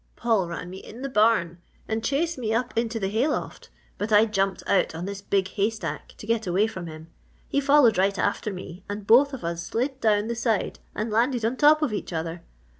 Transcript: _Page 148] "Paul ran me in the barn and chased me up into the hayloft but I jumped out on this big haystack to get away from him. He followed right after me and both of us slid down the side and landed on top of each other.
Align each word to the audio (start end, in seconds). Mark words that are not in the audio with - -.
_Page 0.15 0.23
148] 0.25 0.25
"Paul 0.25 0.49
ran 0.57 0.69
me 0.71 0.77
in 0.79 1.03
the 1.03 1.09
barn 1.13 1.59
and 1.87 2.03
chased 2.03 2.35
me 2.35 2.51
up 2.51 2.75
into 2.75 2.99
the 2.99 3.09
hayloft 3.09 3.69
but 3.99 4.11
I 4.11 4.25
jumped 4.25 4.63
out 4.67 4.95
on 4.95 5.05
this 5.05 5.21
big 5.21 5.49
haystack 5.49 6.15
to 6.17 6.25
get 6.25 6.47
away 6.47 6.65
from 6.65 6.87
him. 6.87 7.09
He 7.47 7.61
followed 7.61 7.99
right 7.99 8.17
after 8.17 8.51
me 8.51 8.83
and 8.89 9.05
both 9.05 9.31
of 9.31 9.43
us 9.43 9.61
slid 9.61 9.99
down 10.01 10.27
the 10.27 10.33
side 10.33 10.79
and 10.95 11.11
landed 11.11 11.45
on 11.45 11.55
top 11.55 11.83
of 11.83 11.93
each 11.93 12.11
other. 12.11 12.41